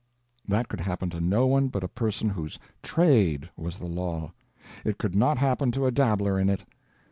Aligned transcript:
That 0.47 0.67
could 0.67 0.79
happen 0.79 1.11
to 1.11 1.21
no 1.21 1.45
one 1.45 1.67
but 1.67 1.83
a 1.83 1.87
person 1.87 2.31
whose 2.31 2.57
trade 2.81 3.51
was 3.55 3.77
the 3.77 3.85
law; 3.85 4.33
it 4.83 4.97
could 4.97 5.13
not 5.13 5.37
happen 5.37 5.71
to 5.73 5.85
a 5.85 5.91
dabbler 5.91 6.39
in 6.39 6.49
it. 6.49 6.65